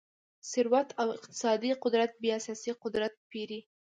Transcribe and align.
ثروت 0.51 0.89
او 1.01 1.07
اقتصادي 1.17 1.69
قدرت 1.83 2.11
بیا 2.23 2.37
سیاسي 2.45 2.71
قدرت 2.83 3.13
پېري. 3.29 3.59